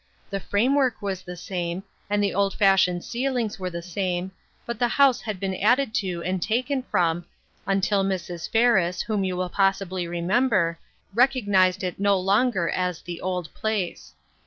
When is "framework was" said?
0.39-1.21